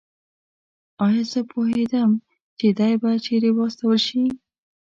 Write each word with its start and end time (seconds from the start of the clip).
ایا 1.05 1.23
زه 1.31 1.39
پوهېدم 1.51 2.11
چې 2.59 2.67
دی 2.77 2.93
به 3.01 3.09
چېرې 3.25 3.49
واستول 3.57 3.97
شي؟ 4.07 4.23